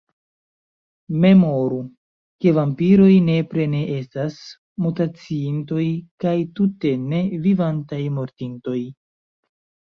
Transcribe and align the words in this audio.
Memoru, 1.25 1.81
ke 2.45 2.53
vampiroj 2.59 3.09
nepre 3.25 3.67
ne 3.73 3.81
estas 3.97 4.39
mutaciintoj, 4.87 5.85
kaj, 6.25 6.33
tute 6.61 6.95
ne, 7.13 7.21
vivantaj 7.45 8.01
mortintoj. 8.19 8.81